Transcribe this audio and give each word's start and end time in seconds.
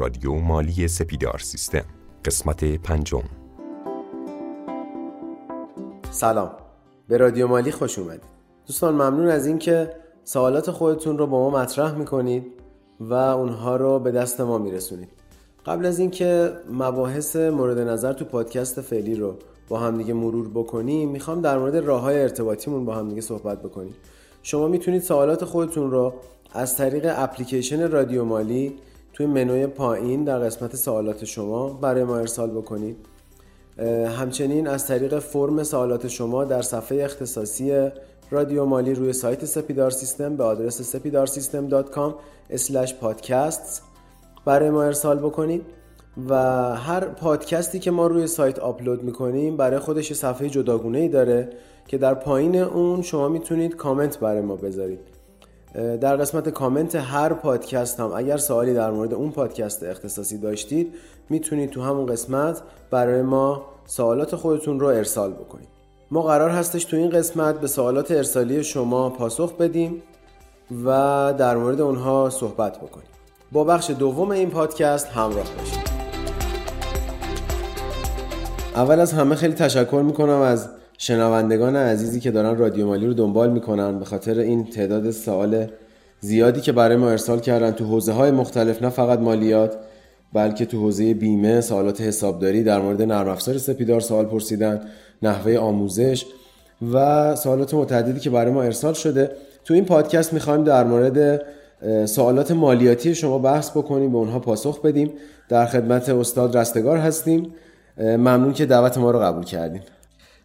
رادیو 0.00 0.34
مالی 0.34 0.88
سپیدار 0.88 1.38
سیستم. 1.38 1.84
قسمت 2.24 2.64
پنجم. 2.64 3.22
سلام. 6.10 6.50
به 7.08 7.16
رادیو 7.16 7.48
مالی 7.48 7.70
خوش 7.70 7.98
اومدید. 7.98 8.22
دوستان 8.66 8.94
ممنون 8.94 9.26
از 9.26 9.46
اینکه 9.46 9.90
سوالات 10.24 10.70
خودتون 10.70 11.18
رو 11.18 11.26
با 11.26 11.50
ما 11.50 11.58
مطرح 11.58 11.94
می‌کنید 11.94 12.46
و 13.00 13.14
اونها 13.14 13.76
رو 13.76 13.98
به 13.98 14.10
دست 14.10 14.40
ما 14.40 14.58
میرسونید. 14.58 15.08
قبل 15.66 15.86
از 15.86 15.98
اینکه 15.98 16.52
مباحث 16.72 17.36
مورد 17.36 17.78
نظر 17.78 18.12
تو 18.12 18.24
پادکست 18.24 18.80
فعلی 18.80 19.14
رو 19.14 19.34
با 19.68 19.78
همدیگه 19.78 20.14
مرور 20.14 20.48
بکنیم 20.48 21.08
می‌خوام 21.08 21.40
در 21.40 21.58
مورد 21.58 21.76
راه 21.76 22.00
های 22.00 22.22
ارتباطیمون 22.22 22.84
با 22.84 22.94
همدیگه 22.94 23.20
صحبت 23.20 23.62
بکنیم. 23.62 23.94
شما 24.42 24.68
می‌تونید 24.68 25.02
سوالات 25.02 25.44
خودتون 25.44 25.90
رو 25.90 26.14
از 26.52 26.76
طریق 26.76 27.14
اپلیکیشن 27.16 27.90
رادیو 27.90 28.24
مالی 28.24 28.76
توی 29.20 29.26
منوی 29.26 29.66
پایین 29.66 30.24
در 30.24 30.38
قسمت 30.38 30.76
سوالات 30.76 31.24
شما 31.24 31.68
برای 31.68 32.04
ما 32.04 32.16
ارسال 32.16 32.50
بکنید. 32.50 32.96
همچنین 34.18 34.66
از 34.66 34.86
طریق 34.86 35.18
فرم 35.18 35.62
سوالات 35.62 36.08
شما 36.08 36.44
در 36.44 36.62
صفحه 36.62 37.04
اختصاصی 37.04 37.88
رادیو 38.30 38.64
مالی 38.64 38.94
روی 38.94 39.12
سایت 39.12 39.44
سپیدار 39.44 39.90
سیستم 39.90 40.36
به 40.36 40.44
آدرس 40.44 40.96
سپیدارسیستم.com 40.96 42.12
podcasts 43.02 43.80
برای 44.44 44.70
ما 44.70 44.82
ارسال 44.82 45.18
بکنید 45.18 45.62
و 46.28 46.34
هر 46.76 47.04
پادکستی 47.04 47.78
که 47.78 47.90
ما 47.90 48.06
روی 48.06 48.26
سایت 48.26 48.58
آپلود 48.58 49.02
می‌کنیم 49.02 49.56
برای 49.56 49.78
خودش 49.78 50.12
صفحه 50.12 50.48
جداگونه 50.48 50.98
ای 50.98 51.08
داره 51.08 51.48
که 51.86 51.98
در 51.98 52.14
پایین 52.14 52.56
اون 52.56 53.02
شما 53.02 53.28
می‌تونید 53.28 53.76
کامنت 53.76 54.18
برای 54.18 54.40
ما 54.40 54.56
بذارید. 54.56 55.19
در 55.74 56.16
قسمت 56.16 56.48
کامنت 56.48 56.96
هر 56.96 57.32
پادکست 57.32 58.00
هم 58.00 58.12
اگر 58.12 58.36
سوالی 58.36 58.74
در 58.74 58.90
مورد 58.90 59.14
اون 59.14 59.30
پادکست 59.30 59.82
اختصاصی 59.82 60.38
داشتید 60.38 60.94
می‌تونید 61.28 61.70
تو 61.70 61.82
همون 61.82 62.06
قسمت 62.06 62.62
برای 62.90 63.22
ما 63.22 63.62
سوالات 63.86 64.36
خودتون 64.36 64.80
رو 64.80 64.86
ارسال 64.86 65.32
بکنید. 65.32 65.68
ما 66.10 66.22
قرار 66.22 66.50
هستش 66.50 66.84
تو 66.84 66.96
این 66.96 67.10
قسمت 67.10 67.60
به 67.60 67.66
سوالات 67.66 68.10
ارسالی 68.10 68.64
شما 68.64 69.10
پاسخ 69.10 69.56
بدیم 69.56 70.02
و 70.84 70.88
در 71.38 71.56
مورد 71.56 71.80
اونها 71.80 72.30
صحبت 72.30 72.78
بکنیم. 72.78 73.06
با 73.52 73.64
بخش 73.64 73.90
دوم 73.90 74.30
این 74.30 74.50
پادکست 74.50 75.06
همراه 75.06 75.46
باشید. 75.58 75.90
اول 78.74 79.00
از 79.00 79.12
همه 79.12 79.34
خیلی 79.34 79.54
تشکر 79.54 80.02
می‌کنم 80.06 80.40
از 80.40 80.68
شنوندگان 81.02 81.76
عزیزی 81.76 82.20
که 82.20 82.30
دارن 82.30 82.56
رادیو 82.56 82.86
مالی 82.86 83.06
رو 83.06 83.14
دنبال 83.14 83.50
می‌کنن 83.50 83.98
به 83.98 84.04
خاطر 84.04 84.38
این 84.38 84.64
تعداد 84.64 85.10
سوال 85.10 85.66
زیادی 86.20 86.60
که 86.60 86.72
برای 86.72 86.96
ما 86.96 87.10
ارسال 87.10 87.40
کردن 87.40 87.70
تو 87.70 87.84
حوزه 87.84 88.12
های 88.12 88.30
مختلف 88.30 88.82
نه 88.82 88.88
فقط 88.88 89.18
مالیات 89.18 89.76
بلکه 90.32 90.66
تو 90.66 90.78
حوزه 90.78 91.14
بیمه 91.14 91.60
سوالات 91.60 92.00
حسابداری 92.00 92.62
در 92.62 92.80
مورد 92.80 93.02
نرم 93.02 93.28
افزار 93.28 93.58
سپیدار 93.58 94.00
سوال 94.00 94.24
پرسیدن 94.24 94.80
نحوه 95.22 95.56
آموزش 95.56 96.26
و 96.92 97.36
سوالات 97.36 97.74
متعددی 97.74 98.20
که 98.20 98.30
برای 98.30 98.52
ما 98.52 98.62
ارسال 98.62 98.92
شده. 98.92 99.30
تو 99.64 99.74
این 99.74 99.84
پادکست 99.84 100.32
می‌خوایم 100.32 100.64
در 100.64 100.84
مورد 100.84 101.42
سوالات 102.06 102.50
مالیاتی 102.50 103.14
شما 103.14 103.38
بحث 103.38 103.70
بکنیم 103.70 104.12
به 104.12 104.18
اونها 104.18 104.38
پاسخ 104.38 104.82
بدیم. 104.82 105.12
در 105.48 105.66
خدمت 105.66 106.08
استاد 106.08 106.56
رستگار 106.56 106.96
هستیم. 106.96 107.52
ممنون 107.98 108.52
که 108.52 108.66
دعوت 108.66 108.98
ما 108.98 109.10
رو 109.10 109.18
قبول 109.18 109.44
کردیم 109.44 109.82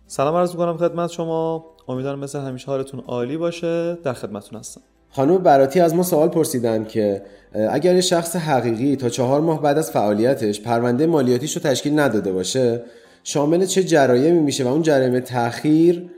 سلام 0.08 0.36
عرض 0.36 0.52
می‌کنم 0.52 0.78
خدمت 0.78 1.12
شما. 1.12 1.66
امیدوارم 1.88 2.20
مثل 2.20 2.40
همیشه 2.40 2.68
حالتون 2.68 3.00
عالی 3.08 3.38
باشه. 3.38 3.98
در 4.04 4.14
خدمتتون 4.14 4.60
هستم. 4.60 4.82
خانم 5.10 5.38
براتی 5.38 5.80
از 5.80 5.96
ما 5.96 6.04
سوال 6.04 6.30
پرسیدن 6.30 6.86
که 6.86 7.22
اگر 7.70 8.02
شخص 8.02 8.36
حقیقی 8.36 8.96
تا 8.96 9.10
چهار 9.10 9.42
ماه 9.42 9.62
بعد 9.62 9.78
از 9.78 9.92
فعالیتش 9.92 10.62
پرونده 10.62 11.06
مالیاتیش 11.06 11.56
رو 11.58 11.62
تشکیل 11.62 12.00
نداده 12.00 12.32
باشه 12.32 12.84
شامل 13.24 13.66
چه 13.66 13.84
جرایمی 13.84 14.40
میشه 14.40 14.64
و 14.64 14.68
اون 14.68 14.82
جرایم 14.82 15.20
تاخیر 15.20 16.10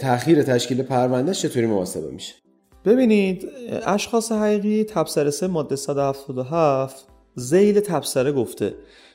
تاخیر 0.00 0.42
تشکیل 0.42 0.82
پرونده 0.82 1.34
چطوری 1.34 1.66
محاسبه 1.66 2.10
میشه؟ 2.10 2.34
ببینید 2.84 3.48
اشخاص 3.86 4.32
حقیقی 4.32 4.84
تبصره 4.84 5.30
3 5.30 5.46
ماده 5.46 5.76
177 5.76 7.06
زیل 7.34 7.80
تبصره 7.80 8.32
گفته. 8.32 8.74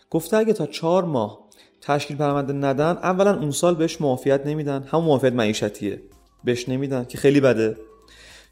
گفته 0.09 0.37
اگه 0.37 0.53
تا 0.53 0.65
چهار 0.65 1.03
ماه 1.03 1.42
تشکیل 1.85 2.17
پرونده 2.17 2.53
ندن 2.53 2.97
اولا 3.03 3.39
اون 3.39 3.51
سال 3.51 3.75
بهش 3.75 4.01
معافیت 4.01 4.45
نمیدن. 4.45 4.83
همون 4.91 5.05
معافیت 5.05 5.33
معیشتیه. 5.33 6.01
بهش 6.43 6.69
نمیدن 6.69 7.05
که 7.05 7.17
خیلی 7.17 7.41
بده. 7.41 7.77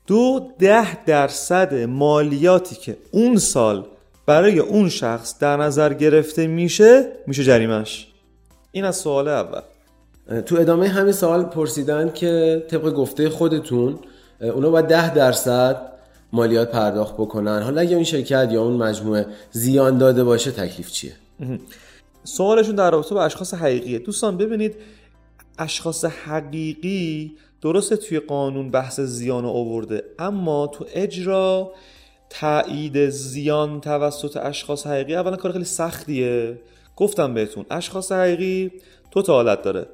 دو 0.08 0.52
ده 0.59 1.06
درصد 1.06 1.74
مالیاتی 1.74 2.75
که 2.75 2.97
اون 3.12 3.38
سال 3.38 3.86
برای 4.25 4.59
اون 4.59 4.90
شخص 4.90 5.40
در 5.40 5.58
نظر 5.58 5.94
گرفته 5.94 6.47
میشه 6.47 7.12
میشه 7.28 7.44
جریمش 7.44 8.08
این 8.72 8.86
از 8.86 8.96
سوال 8.96 9.28
اول. 9.28 9.62
تو 10.46 10.56
ادامه 10.56 10.88
همین 10.88 11.14
سوال 11.14 11.44
پرسیدن 11.44 12.12
که 12.14 12.64
طبق 12.70 12.94
گفته 12.94 13.30
خودتون 13.30 14.00
اونا 14.41 14.70
باید 14.70 14.86
ده 14.86 15.14
درصد 15.14 15.91
مالیات 16.34 16.72
پرداخت 16.72 17.14
بکنن. 17.14 17.62
حالا 17.62 17.81
اگه 17.81 17.96
این 17.96 18.03
شرکت 18.03 18.50
یا 18.52 18.64
اون 18.64 18.78
مجموعه 18.78 19.25
زیان 19.52 19.97
داده 19.97 20.24
باشه 20.24 20.52
تکلیف 20.52 20.91
چیه؟ 20.91 21.12
سوالشون 22.24 22.76
در 22.76 22.92
رابطه 22.92 23.16
با 23.16 23.24
اشخاص 23.24 23.54
حقیقیه. 23.54 24.00
دوستان 24.00 24.38
ببینید 24.38 24.76
اشخاص 25.59 26.06
حقیقی 26.06 27.36
درسته 27.62 27.98
توی 27.98 28.20
قانون 28.20 28.72
بحث 28.72 29.00
زیان 29.00 29.46
آورده 29.46 30.04
اما 30.20 30.68
تو 30.68 30.86
اجرا 30.94 31.72
تایید 32.30 33.09
زیان 33.09 33.82
توسط 33.82 34.38
اشخاص 34.38 34.88
حقیقی 34.88 35.16
اولا 35.16 35.36
کار 35.36 35.52
خیلی 35.52 35.66
سختیه. 35.66 36.59
گفتم 36.96 37.34
بهتون 37.34 37.66
اشخاص 37.72 38.12
حقیقی 38.12 38.72
تو 39.12 39.22
تا 39.22 39.34
حالت 39.34 39.62
داره. 39.62 39.86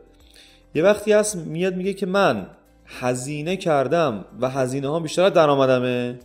یه 0.75 0.83
وقتی 0.83 1.11
هست 1.11 1.35
میاد 1.35 1.75
میگه 1.75 1.93
که 1.93 2.05
من 2.05 2.47
هزینه 2.85 3.57
کردم 3.57 4.25
و 4.41 4.49
هزینه 4.49 4.87
ها 4.87 4.99
بیشتر 4.99 5.29
درآمدمه 5.29 6.19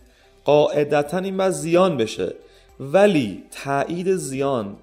قاعدتا 0.45 1.17
این 1.17 1.37
باید 1.37 1.51
زیان 1.51 1.97
بشه. 1.97 2.33
ولی 2.79 3.43
تایید 3.51 4.15
زیان 4.15 4.75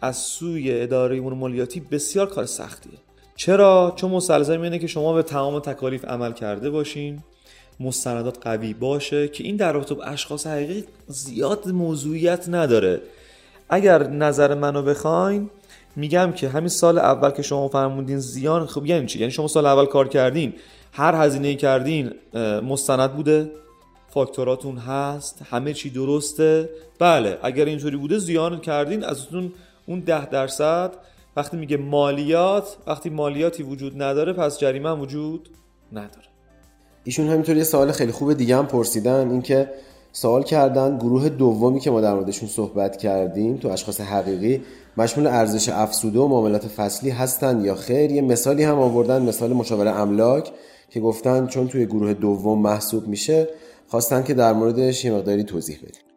از 0.00 0.16
سوی 0.16 0.80
اداره 0.82 1.16
امور 1.16 1.34
مالیاتی 1.34 1.80
بسیار 1.80 2.28
کار 2.28 2.46
سختیه. 2.46 2.98
چرا؟ 3.36 3.92
چون 3.96 4.10
مستلزم 4.10 4.60
اینه 4.60 4.78
که 4.78 4.86
شما 4.86 5.12
به 5.12 5.22
تمام 5.22 5.58
تکالیف 5.58 6.04
عمل 6.04 6.32
کرده 6.32 6.70
باشین 6.70 7.22
مستندات 7.80 8.38
قوی 8.46 8.74
باشه 8.74 9.28
که 9.28 9.44
این 9.44 9.56
در 9.56 9.72
رابطه 9.72 9.94
با 9.94 10.04
اشخاص 10.04 10.46
حقیقی 10.46 10.84
زیاد 11.06 11.68
موضوعیت 11.68 12.48
نداره. 12.48 13.00
اگر 13.68 14.06
نظر 14.06 14.54
منو 14.54 14.82
بخواین 14.82 15.50
میگم 15.96 16.32
که 16.32 16.48
همین 16.48 16.68
سال 16.68 16.98
اول 16.98 17.30
که 17.30 17.42
شما 17.42 17.68
فرمودین 17.68 18.18
زیان 18.18 18.66
خب 18.66 18.86
یعنی 18.86 19.06
چی؟ 19.06 19.18
یعنی 19.18 19.32
شما 19.32 19.48
سال 19.48 19.66
اول 19.66 19.86
کار 19.86 20.08
کردین 20.08 20.52
هر 20.92 21.14
هزینه 21.14 21.54
کردین 21.54 22.12
مستند 22.68 23.12
بوده 23.12 23.50
فاکتوراتون 24.08 24.76
هست 24.76 25.42
همه 25.50 25.74
چی 25.74 25.90
درسته. 25.90 26.68
بله 26.98 27.38
اگر 27.42 27.64
اینطوری 27.64 27.96
بوده 27.96 28.18
زیان 28.18 28.60
کردین 28.60 29.04
از 29.04 29.26
اون 29.90 30.00
ده 30.00 30.26
درصد 30.26 30.92
وقتی 31.36 31.56
میگه 31.56 31.76
مالیات 31.76 32.76
وقتی 32.86 33.10
مالیاتی 33.10 33.62
وجود 33.62 34.02
نداره 34.02 34.32
پس 34.32 34.58
جریمه 34.58 34.90
وجود 34.90 35.48
نداره. 35.92 36.26
ایشون 37.04 37.28
همینطور 37.28 37.56
یه 37.56 37.64
سوال 37.64 37.92
خیلی 37.92 38.12
خوب 38.12 38.32
دیگه 38.32 38.56
هم 38.56 38.66
پرسیدن 38.66 39.30
اینکه 39.30 39.68
سوال 40.12 40.42
کردن 40.42 40.98
گروه 40.98 41.28
دومی 41.28 41.80
که 41.80 41.90
ما 41.90 42.00
در 42.00 42.14
موردشون 42.14 42.48
صحبت 42.48 42.96
کردیم 42.96 43.56
تو 43.56 43.68
اشخاص 43.68 44.00
حقیقی 44.00 44.62
مشمول 44.96 45.26
ارزش 45.26 45.68
افسوده 45.68 46.18
و 46.18 46.28
معاملات 46.28 46.66
فصلی 46.66 47.10
هستن 47.10 47.64
یا 47.64 47.74
خیر؟ 47.74 48.10
یه 48.10 48.22
مثالی 48.22 48.64
هم 48.64 48.78
آوردن 48.78 49.22
مثال 49.22 49.52
مشاور 49.52 49.88
املاک 49.88 50.52
که 50.90 51.00
گفتن 51.00 51.46
چون 51.46 51.68
توی 51.68 51.86
گروه 51.86 52.14
دوم 52.14 52.62
محسوب 52.62 53.08
میشه 53.08 53.48
خواستن 53.88 54.22
که 54.22 54.34
در 54.34 54.52
موردش 54.52 55.04
یه 55.04 55.12
مقداری 55.12 55.44
توضیح 55.44 55.78
بدیم. 55.78 56.09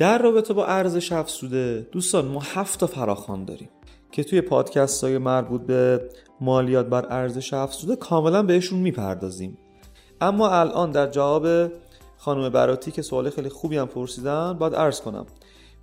در 0.00 0.18
رابطه 0.18 0.54
با 0.54 0.66
ارزش 0.66 1.12
افزوده 1.12 1.86
دوستان 1.92 2.26
ما 2.26 2.40
هفت 2.40 2.80
تا 2.80 2.86
فراخوان 2.86 3.44
داریم 3.44 3.68
که 4.12 4.24
توی 4.24 4.40
پادکست 4.40 5.04
های 5.04 5.18
مربوط 5.18 5.60
به 5.60 6.08
مالیات 6.40 6.86
بر 6.86 7.06
ارزش 7.10 7.54
افزوده 7.54 7.96
کاملا 7.96 8.42
بهشون 8.42 8.78
می‌پردازیم. 8.78 9.58
اما 10.20 10.50
الان 10.50 10.90
در 10.90 11.06
جواب 11.06 11.72
خانم 12.16 12.48
براتی 12.48 12.90
که 12.90 13.02
سوال 13.02 13.30
خیلی 13.30 13.48
خوبی 13.48 13.76
هم 13.76 13.86
پرسیدن 13.86 14.52
باید 14.52 14.74
ارز 14.74 15.00
کنم. 15.00 15.26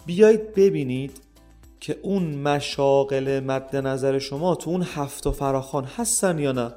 بیایید 0.06 0.54
ببینید 0.54 1.22
که 1.80 1.98
اون 2.02 2.24
مشاغل 2.36 3.40
مد 3.40 3.76
نظر 3.76 4.20
شما 4.20 4.56
تو 4.56 4.70
اون 4.70 4.82
هفت 4.82 5.32
فراخان 5.32 5.84
هستن 5.84 6.40
یا 6.40 6.52
نه. 6.52 6.72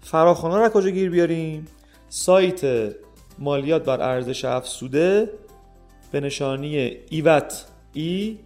فراخان 0.00 0.60
رو 0.60 0.68
کجا 0.68 0.90
گیر 0.90 1.10
بیاریم؟ 1.10 1.66
سایت 2.08 2.92
مالیات 3.38 3.84
بر 3.84 4.00
ارزش 4.00 4.44
افزوده 4.44 5.30
به 6.12 6.20
نشانی 6.20 6.96
ایوت 7.10 7.64
ای 7.92 8.38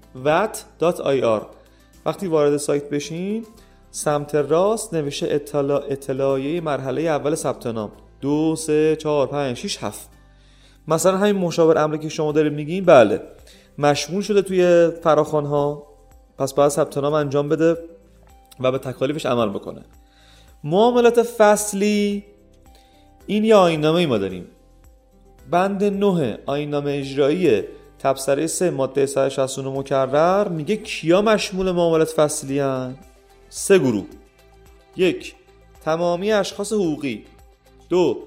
وقتی 2.06 2.26
وارد 2.26 2.56
سایت 2.56 2.90
بشین 2.90 3.46
سمت 3.90 4.34
راست 4.34 4.94
نوشته 4.94 5.26
اطلاع 5.30 5.84
اطلاعیه 5.88 6.60
مرحله 6.60 7.02
اول 7.02 7.34
ثبت 7.34 7.66
نام. 7.66 7.92
دو 8.20 8.56
سه 8.56 8.96
چهار 8.96 9.26
پنج 9.26 9.56
شیش 9.56 9.78
هفت. 9.82 10.08
مثلا 10.88 11.18
همین 11.18 11.36
مشاور 11.36 11.78
امری 11.78 11.98
که 11.98 12.08
شما 12.08 12.32
دارید 12.32 12.52
میگین 12.52 12.84
بله. 12.84 13.22
مشمول 13.78 14.22
شده 14.22 14.42
توی 14.42 14.90
فراخوان 15.02 15.46
ها 15.46 15.86
پس 16.38 16.54
باید 16.54 16.70
ثبت 16.70 16.98
نام 16.98 17.12
انجام 17.12 17.48
بده 17.48 17.76
و 18.60 18.72
به 18.72 18.78
تکالیفش 18.78 19.26
عمل 19.26 19.48
بکنه. 19.48 19.84
معاملات 20.64 21.22
فصلی. 21.22 22.24
این 23.26 23.44
یه 23.44 23.54
آینامه 23.54 23.98
ای 23.98 24.06
ما 24.06 24.18
داریم. 24.18 24.46
بند 25.50 25.84
9 25.84 26.38
آینامه 26.46 26.92
اجرایی 26.92 27.62
تبصره 27.98 28.46
3 28.46 28.70
ماده 28.70 29.06
169 29.06 29.78
مکرر 29.78 30.48
میگه 30.48 30.76
کیا 30.76 31.22
مشمول 31.22 31.70
معاملات 31.70 32.08
فصلی 32.08 32.58
هن؟ 32.58 32.94
سه 33.48 33.78
گروه. 33.78 34.04
یک 34.96 35.34
تمامی 35.84 36.32
اشخاص 36.32 36.72
حقوقی. 36.72 37.24
دو 37.88 38.18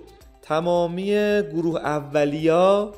تمامی 0.42 1.12
گروه 1.54 1.80
اولیا. 1.80 2.94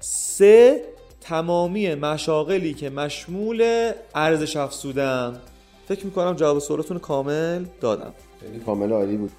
سه 0.00 0.80
تمامی 1.20 1.94
مشاغلی 1.94 2.74
که 2.74 2.90
مشمول 2.90 3.90
ارزش 4.14 4.56
افزودن. 4.56 5.40
فکر 5.88 6.04
می‌کنم 6.04 6.34
جواب 6.34 6.58
سوالتون 6.58 6.98
کامل 6.98 7.64
دادم. 7.80 8.12
خیلی 8.40 8.58
کامل 8.58 8.92
عالی 8.92 9.16
بود. 9.16 9.30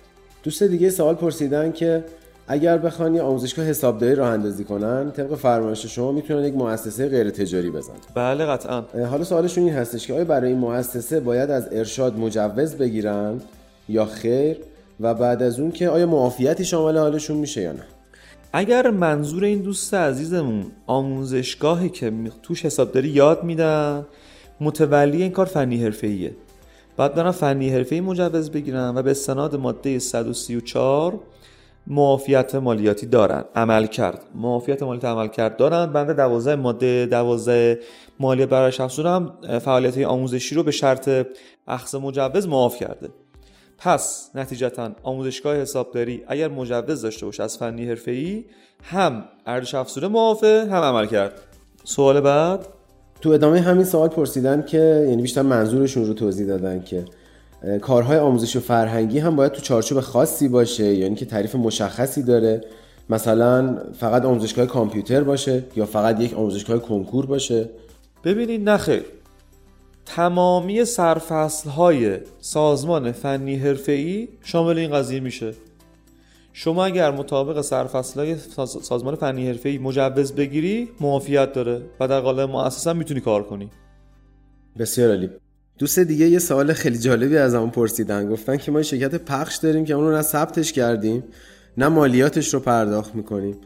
دوست 0.44 0.64
دیگه 0.64 0.90
سوال 0.90 1.16
پرسیدن 1.16 1.72
که 1.72 2.06
اگر 2.48 2.78
بخوان 2.78 3.16
یه 3.16 3.22
آموزشگاه 3.22 3.66
حسابداری 3.66 4.16
راه 4.16 4.30
اندازی 4.30 4.64
کنن 4.64 5.12
طبق 5.12 5.36
فرمایش 5.36 5.86
شما 5.86 6.12
می‌تونن 6.12 6.46
یک 6.46 6.54
مؤسسه 6.54 7.10
غیر 7.10 7.30
تجاری 7.30 7.70
بزنن. 7.72 7.96
بله 8.16 8.46
قطعا. 8.46 8.84
حالا 9.10 9.24
سوالشون 9.24 9.64
این 9.64 9.74
هستش 9.74 10.08
که 10.08 10.14
آیا 10.14 10.26
برای 10.26 10.50
این 10.50 10.60
مؤسسه 10.60 11.20
باید 11.20 11.52
از 11.52 11.68
ارشاد 11.72 12.18
مجوز 12.18 12.76
بگیرن 12.76 13.42
یا 13.90 14.06
خیر؟ 14.06 14.58
و 15.00 15.14
بعد 15.14 15.44
از 15.44 15.60
اون 15.60 15.72
که 15.72 15.90
آیا 15.90 16.06
معافیتی 16.06 16.66
شامل 16.66 16.98
حالشون 16.98 17.38
میشه 17.38 17.62
یا 17.62 17.72
نه؟ 17.72 17.84
اگر 18.54 18.90
منظور 18.90 19.44
این 19.44 19.62
دوست 19.62 19.94
عزیزمون 19.94 20.66
آموزشگاهی 20.88 21.90
که 21.90 22.14
توش 22.44 22.66
حسابداری 22.66 23.10
یاد 23.10 23.44
میدن 23.44 24.06
متولی 24.62 25.22
این 25.22 25.32
کار 25.32 25.46
فنی 25.46 25.84
حرفه‌ایه. 25.84 26.32
بعد 26.98 27.16
برن 27.16 27.32
فنی 27.32 27.70
حرفه‌ای 27.70 28.02
مجوز 28.02 28.52
بگیرن 28.52 28.94
و 28.96 29.02
به 29.02 29.12
استناد 29.12 29.56
ماده 29.56 30.00
134 30.00 31.20
معافیت 31.88 32.56
مالیاتی 32.56 33.06
دارن. 33.06 33.44
عمل 33.56 33.86
کرد. 33.86 34.26
معافیت 34.36 34.84
مالیاتی 34.84 35.08
عمل 35.08 35.28
کرد. 35.28 35.58
دارن. 35.58 35.94
بند 35.94 36.12
12 36.12 36.56
ماده 36.56 37.06
12 37.06 37.80
مالیات 38.20 38.50
برای 38.50 38.72
شخص 38.72 39.00
هم 39.00 39.34
فعالیت 39.60 39.98
آموزشی 39.98 40.56
رو 40.56 40.64
به 40.64 40.72
شرط 40.72 41.10
اخذ 41.68 41.96
مجوز 41.96 42.48
معاف 42.48 42.76
کرده. 42.76 43.10
پس 43.78 44.30
نتیجتا 44.36 44.92
آموزشگاه 45.04 45.56
حسابداری 45.56 46.24
اگر 46.28 46.48
مجوز 46.48 47.02
داشته 47.02 47.26
باشه 47.26 47.44
از 47.44 47.58
فنی 47.58 47.90
حرفه‌ای 47.90 48.46
هم 48.84 49.24
ارزش 49.46 49.76
افزوده 49.76 50.08
معافه 50.08 50.68
هم 50.72 50.82
عمل 50.82 51.06
کرد. 51.06 51.34
سوال 51.84 52.22
بعد؟ 52.22 52.68
تو 53.22 53.30
ادامه 53.30 53.62
همین 53.62 53.86
سوال 53.86 54.10
پرسیدن 54.10 54.66
که 54.66 55.06
یعنی 55.10 55.22
بیشتر 55.22 55.42
منظورشون 55.42 56.06
رو 56.06 56.14
توضیح 56.14 56.48
دادن 56.48 56.82
که 56.84 57.06
کارهای 57.82 58.18
آموزشی 58.18 58.58
و 58.58 58.62
فرهنگی 58.62 59.20
هم 59.20 59.36
باید 59.36 59.52
تو 59.52 59.62
چارچوب 59.62 60.00
خاصی 60.00 60.48
باشه 60.48 60.96
یعنی 60.96 61.16
که 61.16 61.26
تعریف 61.26 61.56
مشخصی 61.56 62.24
داره. 62.24 62.62
مثلا 63.10 63.78
فقط 63.94 64.26
آموزشگاه 64.26 64.66
کامپیوتر 64.66 65.24
باشه 65.24 65.64
یا 65.76 65.86
فقط 65.86 66.22
یک 66.22 66.34
آموزشگاه 66.34 66.80
کنکور 66.80 67.26
باشه؟ 67.26 67.70
ببینید 68.24 68.70
نخیر 68.70 69.04
تمامی 70.06 70.86
سرفصل 70.86 71.70
های 71.70 72.18
سازمان 72.40 73.12
فنی 73.12 73.56
حرفه‌ای 73.56 74.28
شامل 74.44 74.78
این 74.78 74.92
قضیه 74.92 75.20
میشه. 75.20 75.54
شما 76.54 76.86
اگر 76.86 77.12
مطابق 77.12 77.62
سرفصل 77.62 78.20
های 78.20 78.36
سازمان 78.82 79.16
فنی 79.16 79.48
حرفه‌ای 79.48 79.78
مجوز 79.78 80.32
بگیری 80.32 80.90
معافیت 81.02 81.54
داره 81.54 81.82
و 82.00 82.08
در 82.08 82.20
قالب 82.20 82.50
مؤسسه 82.50 82.94
می‌تونی 82.94 83.20
کار 83.20 83.44
کنی. 83.44 83.70
بسیار 84.80 85.10
عالی. 85.10 85.30
دوست 85.80 86.00
دیگه 86.00 86.30
یه 86.30 86.40
سوال 86.40 86.74
خیلی 86.74 86.98
جالبی 86.98 87.38
از 87.38 87.56
همون 87.56 87.70
پرسیدن. 87.70 88.30
گفتن 88.30 88.58
که 88.58 88.72
ما 88.72 88.82
شرکت 88.82 89.16
پخش 89.16 89.56
داریم 89.56 89.86
که 89.86 89.94
اون 89.94 90.06
رو 90.06 90.16
نه 90.16 90.22
ثبتش 90.22 90.74
کردیم 90.74 91.24
نه 91.78 91.88
مالیاتش 91.88 92.54
رو 92.54 92.60
پرداخت 92.60 93.16
می‌کنیم. 93.16 93.58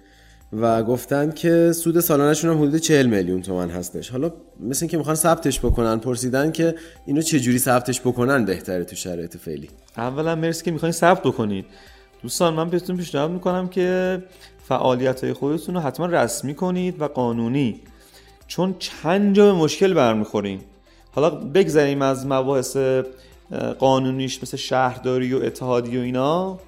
و 0.53 0.83
گفتن 0.83 1.31
که 1.31 1.71
سود 1.71 1.99
سالانهشون 1.99 2.51
هم 2.51 2.61
حدود 2.61 2.75
40 2.75 3.05
میلیون 3.05 3.41
تومن 3.41 3.69
هستش. 3.69 4.09
حالا 4.09 4.31
مثل 4.59 4.83
اینکه 4.83 4.97
می‌خوان 4.97 5.15
ثبتش 5.15 5.59
بکنن 5.59 5.99
پرسیدن 5.99 6.51
که 6.51 6.75
اینو 7.05 7.21
چه 7.21 7.39
جوری 7.39 7.59
ثبتش 7.59 8.01
بکنن 8.01 8.45
بهتره 8.45 8.83
تو 8.83 8.95
شرایط 8.95 9.37
فعلی. 9.37 9.69
اولا 9.97 10.35
مرسی 10.35 10.65
که 10.65 10.71
می‌خواین 10.71 10.91
ثبت 10.91 11.23
بکنید 11.23 11.65
دوستان 12.23 12.53
من 12.53 12.69
بهتون 12.69 12.97
پیشنهاد 12.97 13.31
می‌کنم 13.31 13.67
که 13.67 14.23
فعالیت 14.67 15.23
های 15.23 15.33
خودتون 15.33 15.75
رو 15.75 15.81
حتما 15.81 16.05
رسمی 16.05 16.55
کنید 16.55 17.01
و 17.01 17.07
قانونی. 17.07 17.81
چون 18.47 18.75
چند 18.79 19.35
جا 19.35 19.45
به 19.45 19.59
مشکل 19.59 19.93
برمیخورین. 19.93 20.59
حالا 21.17 21.29
بگذاریم 21.29 22.01
از 22.01 22.25
مباحث 22.25 22.77
قانونیش 23.79 24.43
مثل 24.43 24.57
شهرداری 24.57 25.33
و 25.33 25.37
اتحادی 25.43 25.97
و 25.97 26.01
اینا. 26.01 26.59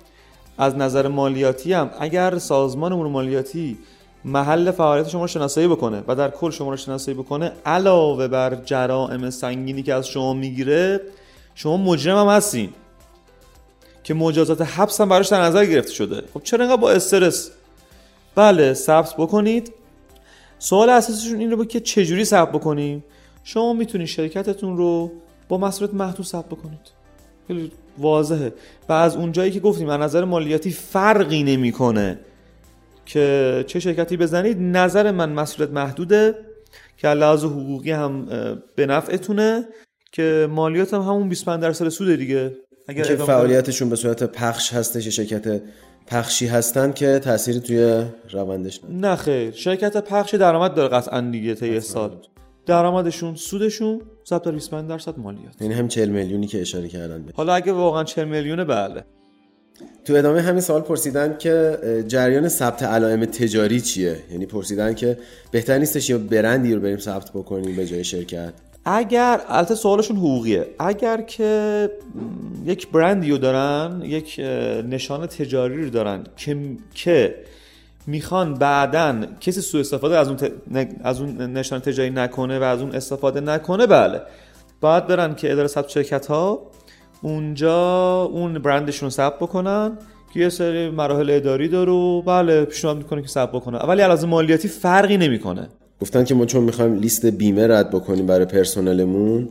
از 0.57 0.75
نظر 0.75 1.07
مالیاتی 1.07 1.73
هم 1.73 1.89
اگر 1.99 2.37
سازمان 2.37 2.93
امور 2.93 3.07
مالیاتی 3.07 3.77
محل 4.25 4.71
فعالیت 4.71 5.09
شما 5.09 5.21
رو 5.21 5.27
شناسایی 5.27 5.67
بکنه 5.67 6.03
و 6.07 6.15
در 6.15 6.29
کل 6.29 6.51
شما 6.51 6.69
رو 6.69 6.77
شناسایی 6.77 7.17
بکنه 7.17 7.51
علاوه 7.65 8.27
بر 8.27 8.55
جرائم 8.55 9.29
سنگینی 9.29 9.83
که 9.83 9.93
از 9.93 10.07
شما 10.07 10.33
می‌گیره 10.33 11.01
شما 11.55 11.77
مجرم 11.77 12.17
هم 12.17 12.27
هستین 12.27 12.69
که 14.03 14.13
مجازات 14.13 14.61
حبس 14.61 15.01
هم 15.01 15.09
براش 15.09 15.27
در 15.27 15.41
نظر 15.41 15.65
گرفته 15.65 15.91
شده. 15.91 16.23
خب 16.33 16.43
چرا 16.43 16.65
انقدر 16.65 16.81
با 16.81 16.91
استرس؟ 16.91 17.51
بله 18.35 18.73
ثبت 18.73 19.13
بکنید. 19.17 19.73
سوال 20.59 20.89
اساسشون 20.89 21.39
این 21.39 21.51
رو 21.51 21.65
که 21.65 21.79
چجوری 21.79 22.25
ثبت 22.25 22.51
بکنیم؟ 22.51 23.03
شما 23.53 23.73
می‌تونید 23.73 24.07
شرکتتون 24.07 24.77
رو 24.77 25.11
با 25.47 25.57
مسئولیت 25.57 25.93
محدود 25.93 26.25
ثبت 26.25 26.45
بکنید. 26.45 26.79
خیلی 27.47 27.71
واضحه. 27.97 28.53
و 28.89 28.93
از 28.93 29.15
اونجایی 29.15 29.51
که 29.51 29.59
گفتیم 29.59 29.89
از 29.89 29.99
نظر 29.99 30.25
مالیاتی 30.25 30.71
فرقی 30.71 31.43
نمی‌کنه 31.43 32.19
که 33.05 33.65
چه 33.67 33.79
شرکتی 33.79 34.17
بزنید. 34.17 34.57
نظر 34.59 35.11
من 35.11 35.29
مسئولیت 35.29 35.73
محدوده 35.73 36.35
که 36.97 37.07
لحاظ 37.07 37.43
حقوقی 37.43 37.91
هم 37.91 38.25
به 38.75 38.85
نفعتونه 38.85 39.67
که 40.11 40.47
مالیات 40.51 40.93
هم 40.93 41.01
همون 41.01 41.29
25 41.29 41.61
درصد 41.61 41.89
سود 41.89 42.15
دیگه. 42.15 42.55
اگر 42.87 43.03
که 43.03 43.15
فعالیتشون 43.15 43.89
به 43.89 43.95
صورت 43.95 44.23
پخش 44.23 44.73
هستش 44.73 45.07
شرکت 45.07 45.61
پخشی 46.07 46.47
هستن 46.47 46.91
که 46.91 47.19
تأثیری 47.19 47.59
توی 47.59 48.03
روندش 48.31 48.79
نه 48.89 49.15
خیر. 49.15 49.51
شرکت 49.51 49.97
پخش 49.97 50.35
درآمد 50.35 50.73
داره 50.73 50.89
قطعا 50.89 51.21
دیگه 51.21 51.55
طی 51.55 51.79
سال. 51.79 52.17
درآمدشون 52.69 53.35
سودشون 53.35 54.01
ضرب 54.29 54.41
در 54.41 54.51
25 54.51 54.89
درصد 54.89 55.19
مالیات. 55.19 55.61
یعنی 55.61 55.73
هم 55.73 55.87
40 55.87 56.09
میلیونی 56.09 56.47
که 56.47 56.61
اشاره 56.61 56.87
کردن 56.87 57.23
به. 57.23 57.31
حالا 57.35 57.53
اگه 57.53 57.73
واقعا 57.73 58.03
40 58.03 58.27
میلیونه 58.27 58.63
بله. 58.63 59.03
تو 60.05 60.15
ادامه 60.15 60.41
همین 60.41 60.61
سوال 60.61 60.81
پرسیدن 60.81 61.37
که 61.37 61.77
جریان 62.07 62.47
ثبت 62.47 62.83
علائم 62.83 63.25
تجاری 63.25 63.81
چیه؟ 63.81 64.15
یعنی 64.31 64.45
پرسیدن 64.45 64.93
که 64.93 65.17
بهتر 65.51 65.77
نیستش 65.77 66.09
یه 66.09 66.17
برندی 66.17 66.73
رو 66.73 66.81
بریم 66.81 66.97
ثبت 66.97 67.29
بکنیم 67.29 67.75
به 67.75 67.85
جای 67.85 68.03
شرکت. 68.03 68.53
اگر 68.85 69.41
البته 69.47 69.75
سوالشون 69.75 70.17
حقوقیه. 70.17 70.67
اگر 70.79 71.21
که 71.21 71.89
یک 72.65 72.91
برندی 72.91 73.31
رو 73.31 73.37
دارن 73.37 74.01
یک 74.01 74.39
نشان 74.89 75.27
تجاری 75.27 75.83
رو 75.83 75.89
دارن 75.89 76.23
که 76.37 76.57
که 76.93 77.35
می‌خوان 78.09 78.53
بعدا 78.53 79.21
کسی 79.39 79.61
سوء 79.61 79.81
استفاده 79.81 80.17
از 80.17 80.27
اون, 80.27 80.37
از 81.03 81.21
اون 81.21 81.41
نشان 81.41 81.79
تجاری 81.79 82.09
نکنه 82.09 82.59
و 82.59 82.63
از 82.63 82.81
اون 82.81 82.95
استفاده 82.95 83.41
نکنه 83.41 83.87
بله. 83.87 84.21
باید 84.81 85.07
برن 85.07 85.35
که 85.35 85.51
اداره 85.51 85.67
ثبت 85.67 85.89
شرکت 85.89 86.25
ها 86.27 86.61
اونجا 87.21 88.21
اون 88.23 88.53
برندشون 88.53 89.09
ثبت 89.09 89.39
بکنن 89.39 89.97
که 90.33 90.39
یه 90.39 90.49
سری 90.49 90.89
مراحل 90.89 91.29
اداری 91.29 91.67
داره 91.67 91.91
و 91.91 92.21
بله 92.21 92.65
پیشنهاد 92.65 92.97
می‌کنه 92.97 93.21
که 93.21 93.27
ثبت 93.27 93.51
بکنه 93.51 93.77
ولی 93.77 94.01
از 94.01 94.27
مالیاتی 94.27 94.67
فرقی 94.67 95.17
نمی‌کنه. 95.17 95.67
گفتن 96.01 96.23
که 96.23 96.35
ما 96.35 96.45
چون 96.45 96.63
می‌خوایم 96.63 96.95
لیست 96.95 97.25
بیمه 97.25 97.67
رد 97.67 97.89
بکنیم 97.89 98.25
برای 98.25 98.45
پرسنلمون. 98.45 99.49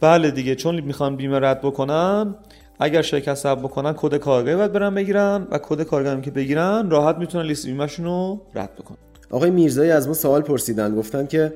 بله 0.00 0.30
دیگه 0.30 0.54
چون 0.54 0.80
می‌خوان 0.80 1.16
بیمه 1.16 1.38
رد 1.38 1.60
بکنن 1.60 2.34
اگر 2.80 3.02
شرکت 3.02 3.34
ثبت 3.34 3.58
بکنن 3.58 3.94
کد 3.96 4.16
کارگاهی 4.16 4.56
باید 4.56 4.72
برن 4.72 4.94
بگیرن 4.94 5.46
و 5.50 5.58
کد 5.58 5.82
کارگاهی 5.82 6.20
که 6.20 6.30
بگیرن 6.30 6.90
راحت 6.90 7.16
می‌تونن 7.16 7.46
لیست 7.46 7.66
بیمهشون 7.66 8.04
رو 8.04 8.40
رد 8.54 8.74
بکنن. 8.74 8.96
آقای 9.30 9.50
میرزایی 9.50 9.90
از 9.90 10.08
ما 10.08 10.14
سوال 10.14 10.42
پرسیدن 10.42 10.96
گفتن 10.96 11.26
که 11.26 11.52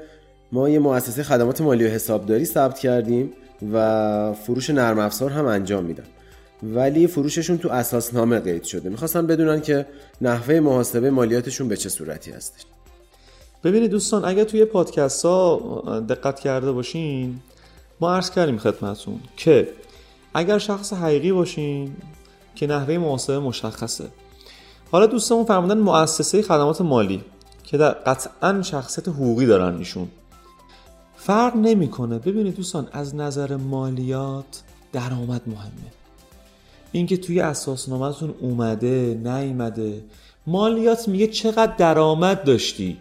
ما 0.52 0.68
یه 0.68 0.78
مؤسسه 0.78 1.22
خدمات 1.22 1.60
مالی 1.60 1.84
و 1.84 1.88
حسابداری 1.88 2.44
ثبت 2.44 2.78
کردیم 2.78 3.32
و 3.72 4.32
فروش 4.32 4.70
نرم 4.70 4.98
افزار 4.98 5.30
هم 5.30 5.46
انجام 5.46 5.84
میدن. 5.84 6.04
ولی 6.62 7.06
فروششون 7.06 7.58
تو 7.58 7.68
اساسنامه 7.68 8.38
قید 8.38 8.64
شده. 8.64 8.88
می‌خواستن 8.88 9.26
بدونن 9.26 9.60
که 9.60 9.86
نحوه 10.20 10.60
محاسبه 10.60 11.10
مالیاتشون 11.10 11.68
به 11.68 11.76
چه 11.76 11.88
صورتی 11.88 12.30
هستش. 12.30 12.66
ببینید 13.64 13.90
دوستان 13.90 14.24
اگر 14.24 14.44
توی 14.44 14.64
پادکست 14.64 15.24
ها 15.24 16.04
دقت 16.08 16.40
کرده 16.40 16.72
باشین 16.72 17.40
ما 18.00 18.14
عرض 18.14 18.30
کردیم 18.30 18.58
خدمتون 18.58 19.20
که 19.36 19.68
اگر 20.34 20.58
شخص 20.58 20.92
حقیقی 20.92 21.32
باشین 21.32 21.96
که 22.54 22.66
نحوه 22.66 22.98
محاسبه 22.98 23.38
مشخصه. 23.38 24.08
حالا 24.92 25.06
دوستمون 25.06 25.44
فرمودن 25.44 25.78
مؤسسه 25.78 26.42
خدمات 26.42 26.80
مالی 26.80 27.24
که 27.62 27.76
در 27.76 27.90
قطعا 27.90 28.62
شخصیت 28.62 29.08
حقوقی 29.08 29.46
دارن 29.46 29.76
ایشون. 29.76 30.08
فرق 31.16 31.56
نمی‌کنه. 31.56 32.18
ببینید 32.18 32.56
دوستان 32.56 32.88
از 32.92 33.14
نظر 33.14 33.56
مالیات 33.56 34.62
درآمد 34.92 35.42
مهمه. 35.46 35.92
اینکه 36.92 37.16
توی 37.16 37.40
اساسنامهتون 37.40 38.34
اومده 38.40 39.20
نیومده 39.24 40.04
مالیات 40.46 41.08
میگه 41.08 41.26
چقدر 41.26 41.72
درآمد 41.76 42.44
داشتی. 42.44 42.96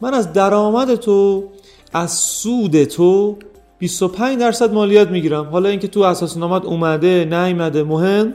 من 0.00 0.14
از 0.14 0.32
درآمد 0.32 0.94
تو 0.94 1.48
از 1.92 2.10
سود 2.12 2.84
تو 2.84 3.36
25 3.78 4.38
درصد 4.38 4.72
مالیات 4.72 5.10
می‌گیرم. 5.10 5.44
حالا 5.44 5.68
اینکه 5.68 5.88
تو 5.88 6.00
اساسنامت 6.00 6.64
اومده 6.64 7.24
نیومده 7.24 7.82
مهم 7.82 8.34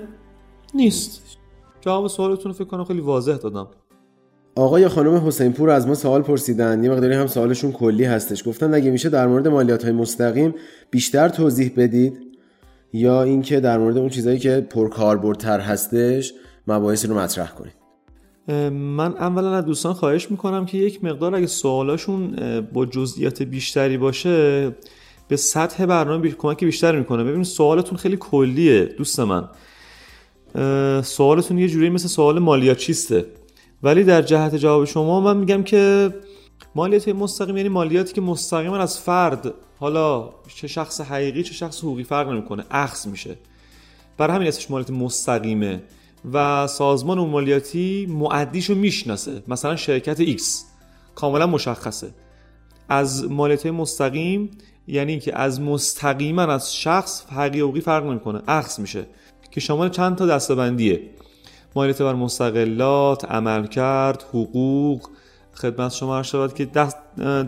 نیست. 0.73 1.21
جواب 1.81 2.07
سوالتون 2.07 2.51
رو 2.51 2.53
فکر 2.53 2.63
کنم 2.67 2.83
خیلی 2.83 3.01
واضح 3.01 3.35
دادم. 3.35 3.67
آقای 4.55 4.87
خانم 4.87 5.27
حسین 5.27 5.53
پور 5.53 5.69
از 5.69 5.87
ما 5.87 5.95
سوال 5.95 6.21
پرسیدن. 6.21 6.83
یه 6.83 6.91
مقداری 6.91 7.13
هم 7.13 7.27
سوالشون 7.27 7.71
کلی 7.71 8.03
هستش. 8.03 8.47
گفتن 8.47 8.73
اگه 8.73 8.91
میشه 8.91 9.09
در 9.09 9.27
مورد 9.27 9.47
مالیات 9.47 9.83
های 9.83 9.93
مستقیم 9.93 10.55
بیشتر 10.91 11.29
توضیح 11.29 11.71
بدید 11.77 12.17
یا 12.93 13.23
اینکه 13.23 13.59
در 13.59 13.77
مورد 13.77 13.97
اون 13.97 14.09
چیزایی 14.09 14.39
که 14.39 14.67
پرکاربردتر 14.69 15.59
هستش 15.59 16.33
مباحثی 16.67 17.07
رو 17.07 17.15
مطرح 17.15 17.51
کنید. 17.51 17.73
من 18.73 19.13
اولا 19.13 19.55
از 19.55 19.65
دوستان 19.65 19.93
خواهش 19.93 20.31
می‌کنم 20.31 20.65
که 20.65 20.77
یک 20.77 21.03
مقدار 21.03 21.35
اگه 21.35 21.47
سوالاشون 21.47 22.35
با 22.73 22.85
جزئیات 22.85 23.43
بیشتری 23.43 23.97
باشه 23.97 24.71
به 25.31 25.37
سطح 25.37 25.85
برنامه 25.85 26.17
بی... 26.17 26.31
کمک 26.31 26.63
بیشتر 26.63 26.99
می‌کنه. 26.99 27.23
ببینید 27.23 27.45
سوالتون 27.45 27.97
خیلی 27.97 28.17
کلیه 28.19 28.85
دوست 28.85 29.19
من. 29.19 29.49
سوالتون 31.01 31.57
یه 31.57 31.67
جوری 31.67 31.89
مثل 31.89 32.07
سوال 32.07 32.39
مالیاچیسته 32.39 33.25
ولی 33.83 34.03
در 34.03 34.21
جهت 34.21 34.55
جواب 34.55 34.85
شما 34.85 35.19
من 35.19 35.37
میگم 35.37 35.63
که 35.63 36.13
مالیات 36.75 37.07
مستقیم 37.07 37.57
یعنی 37.57 37.69
مالیاتی 37.69 38.13
که 38.13 38.21
مستقیما 38.21 38.77
از 38.77 38.99
فرد 38.99 39.53
حالا 39.79 40.29
چه 40.55 40.67
شخص 40.67 41.01
حقیقی 41.01 41.43
چه 41.43 41.53
شخص 41.53 41.79
حقوقی 41.79 42.03
فرق 42.03 42.29
نمی‌کنه 42.29 42.65
اخذ 42.71 43.07
میشه. 43.07 43.37
برای 44.17 44.35
همین 44.35 44.47
اسمش 44.47 44.71
مالیات 44.71 44.89
مستقیمه 44.89 45.83
و 46.33 46.67
سازمان 46.67 47.19
اون 47.19 47.29
مالیاتی 47.29 48.05
معدیشو 48.09 48.75
می‌شناسه. 48.75 49.43
مثلا 49.47 49.75
شرکت 49.75 50.37
X 50.37 50.41
کاملا 51.15 51.47
مشخصه. 51.47 52.09
از 52.91 53.31
مالیات 53.31 53.65
مستقیم 53.65 54.49
یعنی 54.87 55.19
که 55.19 55.39
از 55.39 55.61
مستقیما 55.61 56.41
از 56.41 56.75
شخص 56.75 57.25
حقیقی 57.25 57.81
فرق 57.81 58.05
نمی‌کنه 58.05 58.41
اخذ 58.47 58.79
میشه 58.79 59.05
که 59.51 59.59
شامل 59.59 59.89
چند 59.89 60.15
تا 60.15 60.25
دستبندیه. 60.25 61.01
مالیات 61.75 62.01
بر 62.01 62.13
مستقلات 62.13 63.25
عملکرد 63.25 64.23
حقوق. 64.29 65.07
خدمت 65.53 65.91
شما 65.91 66.17
عرض 66.17 66.25
شود 66.25 66.53
که 66.53 66.65
دست 66.65 66.97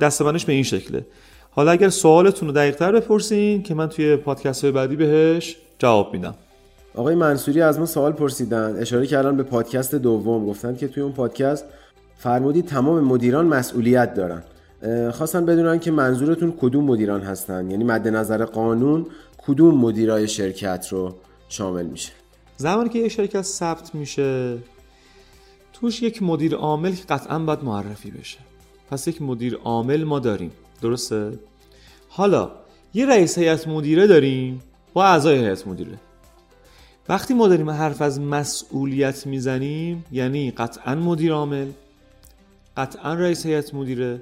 دستبندش 0.01 0.45
به 0.45 0.53
این 0.53 0.63
شکله. 0.63 1.05
حالا 1.51 1.71
اگر 1.71 1.89
سوالتون 1.89 2.47
رو 2.47 2.53
دقیق 2.53 2.75
تر 2.75 2.91
بپرسین 2.91 3.63
که 3.63 3.73
من 3.73 3.89
توی 3.89 4.15
پادکست 4.15 4.63
های 4.63 4.71
بعدی 4.71 4.95
بهش 4.95 5.57
جواب 5.79 6.13
میدم. 6.13 6.35
آقای 6.95 7.15
منصوری 7.15 7.61
از 7.61 7.79
ما 7.79 7.85
سوال 7.85 8.11
پرسیدن. 8.11 8.75
اشاره 8.79 9.07
کردن 9.07 9.37
به 9.37 9.43
پادکست 9.43 9.95
دوم. 9.95 10.45
گفتن 10.45 10.75
که 10.75 10.87
توی 10.87 11.03
اون 11.03 11.11
پادکست 11.11 11.65
فرمودید 12.17 12.65
تمام 12.65 13.03
مدیران 13.03 13.45
مسئولیت 13.45 14.13
دارن. 14.13 14.43
خواستن 15.11 15.45
بدونن 15.45 15.79
که 15.79 15.91
منظورتون 15.91 16.53
کدوم 16.61 16.83
مدیران 16.85 17.21
هستن. 17.21 17.71
یعنی 17.71 17.83
مد 17.83 18.07
نظر 18.07 18.45
قانون 18.45 19.05
کدوم 19.37 19.77
مدیرای 19.77 20.27
شرکت 20.27 20.87
رو 20.91 21.15
شامل 21.49 21.85
میشه؟ 21.85 22.11
زمانی 22.57 22.89
که 22.89 22.99
یه 22.99 23.09
شرکت 23.09 23.41
ثبت 23.41 23.95
میشه 23.95 24.57
توش 25.73 26.01
یک 26.01 26.23
مدیر 26.23 26.55
عامل 26.55 26.91
که 26.91 27.03
قطعا 27.09 27.39
باید 27.39 27.63
معرفی 27.63 28.11
بشه. 28.11 28.37
پس 28.91 29.07
یک 29.07 29.21
مدیر 29.21 29.55
عامل 29.63 30.03
ما 30.03 30.19
داریم. 30.19 30.51
درسته؟ 30.81 31.39
حالا 32.09 32.51
یه 32.93 33.05
رئیس 33.05 33.37
هیئت 33.37 33.67
مدیره 33.67 34.07
داریم. 34.07 34.61
با 34.93 35.05
اعضای 35.05 35.37
هیئت 35.37 35.67
مدیره. 35.67 35.97
وقتی 37.09 37.33
ما 37.33 37.47
داریم 37.47 37.69
حرف 37.69 38.01
از 38.01 38.19
مسئولیت 38.19 39.27
می‌زنیم 39.27 40.05
یعنی 40.11 40.51
قطعا 40.51 40.95
مدیر 40.95 41.33
عامل 41.33 41.67
قطعا 42.77 43.13
رئیس 43.13 43.45
هیئت 43.45 43.73
مدیره 43.73 44.21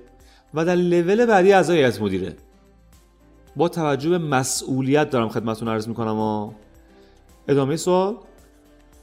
و 0.54 0.66
در 0.66 0.76
لول 0.76 1.26
بعدی 1.26 1.54
اعضای 1.54 1.78
هیئت 1.78 2.02
مدیره. 2.02 2.36
با 3.56 3.70
توجه 3.70 4.10
به 4.10 4.18
مسئولیت 4.18 5.10
دارم 5.10 5.30
خدمتتون 5.30 5.68
عرض 5.68 5.88
می‌کنم 5.88 6.20
و 6.20 6.52
ادامه 7.48 7.78
سوال؟ 7.78 8.16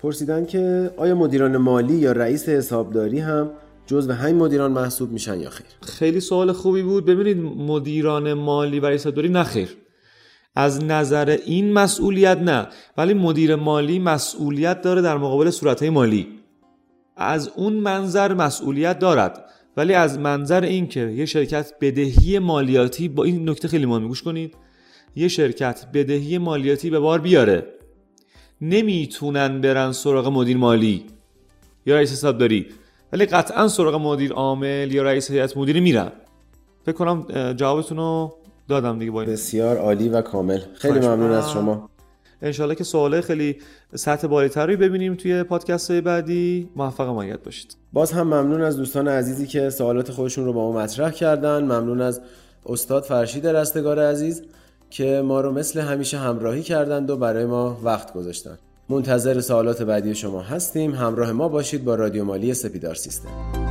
پرسیدن 0.02 0.46
که 0.46 0.90
آیا 0.96 1.14
مدیران 1.14 1.56
مالی 1.56 1.94
یا 1.94 2.12
رئیس 2.12 2.48
حسابداری 2.48 3.18
هم 3.18 3.50
جزو 3.86 4.12
همین 4.12 4.36
مدیران 4.36 4.72
محسوب 4.72 5.12
میشن 5.12 5.40
یا 5.40 5.50
خیر؟ 5.50 5.66
خیلی 5.82 6.20
سوال 6.20 6.52
خوبی 6.52 6.82
بود. 6.82 7.04
ببینید 7.04 7.36
مدیران 7.56 8.32
مالی 8.32 8.80
و 8.80 8.86
رئیس 8.86 9.00
حسابداری 9.00 9.28
نه 9.28 9.42
خیر. 9.42 9.76
از 10.56 10.84
نظر 10.84 11.38
این 11.46 11.72
مسئولیت 11.72 12.38
نه. 12.38 12.66
ولی 12.96 13.14
مدیر 13.14 13.56
مالی 13.56 13.98
مسئولیت 13.98 14.82
داره 14.82 15.02
در 15.02 15.16
مقابل 15.16 15.50
صورتهای 15.50 15.90
مالی. 15.90 16.28
از 17.16 17.50
اون 17.56 17.72
منظر 17.72 18.34
مسئولیت 18.34 18.98
دارد. 18.98 19.44
ولی 19.78 19.94
از 19.94 20.18
منظر 20.18 20.60
این 20.60 20.86
که 20.86 21.00
یه 21.00 21.26
شرکت 21.26 21.72
بدهی 21.80 22.38
مالیاتی 22.38 23.08
با 23.08 23.24
این 23.24 23.48
نکته 23.48 23.68
خیلی 23.68 23.86
مهمه 23.86 24.08
گوش 24.08 24.22
کنید. 24.22 24.54
یه 25.16 25.28
شرکت 25.28 25.86
بدهی 25.94 26.38
مالیاتی 26.38 26.90
به 26.90 26.98
بار 26.98 27.20
بیاره. 27.20 27.66
نمی‌تونن 28.60 29.60
برن 29.60 29.92
سراغ 29.92 30.28
مدیر 30.28 30.56
مالی. 30.56 31.04
یا 31.86 31.96
رئیس 31.96 32.12
حسابداری 32.12 32.66
ولی 33.12 33.26
قطعا 33.26 33.68
سراغ 33.68 33.94
مدیر 33.94 34.32
عامل 34.32 34.92
یا 34.92 35.02
رئیس 35.02 35.30
هیئت 35.30 35.56
مدیره 35.56 35.80
میرن. 35.80 36.12
فکر 36.86 36.96
کنم 36.96 37.52
جوابتون 37.52 37.98
رو 37.98 38.34
دادم 38.68 38.98
دیگه 38.98 39.10
با 39.10 39.22
این. 39.22 39.30
بسیار 39.30 39.76
عالی 39.76 40.08
و 40.08 40.22
کامل. 40.22 40.60
خیلی 40.74 40.98
ممنون 40.98 41.30
از 41.30 41.52
شما. 41.52 41.90
انشالله 42.42 42.74
که 42.74 42.84
سواله 42.84 43.20
خیلی 43.20 43.56
سطح 43.94 44.26
بالاتری 44.26 44.76
ببینیم 44.76 45.14
توی 45.14 45.42
پادکست 45.42 45.92
بعدی. 45.92 46.68
موفق 46.76 47.06
مایت 47.06 47.42
باشید. 47.44 47.76
باز 47.92 48.12
هم 48.12 48.26
ممنون 48.26 48.62
از 48.62 48.76
دوستان 48.76 49.08
عزیزی 49.08 49.46
که 49.46 49.70
سوالات 49.70 50.10
خودشون 50.10 50.44
رو 50.44 50.52
با 50.52 50.72
ما 50.72 50.78
مطرح 50.78 51.10
کردن. 51.10 51.62
ممنون 51.62 52.00
از 52.00 52.20
استاد 52.66 53.02
فرشید 53.02 53.46
رستگار 53.46 53.98
عزیز 53.98 54.42
که 54.90 55.22
ما 55.24 55.40
رو 55.40 55.52
مثل 55.52 55.80
همیشه 55.80 56.18
همراهی 56.18 56.62
کردند 56.62 57.10
و 57.10 57.16
برای 57.16 57.44
ما 57.44 57.80
وقت 57.84 58.12
گذاشتن. 58.12 58.58
منتظر 58.88 59.40
سوالات 59.40 59.82
بعدی 59.82 60.14
شما 60.14 60.42
هستیم. 60.42 60.94
همراه 60.94 61.32
ما 61.32 61.48
باشید 61.48 61.84
با 61.84 61.94
رادیو 61.94 62.24
مالی 62.24 62.54
سپیدار 62.54 62.94
سیستم. 62.94 63.67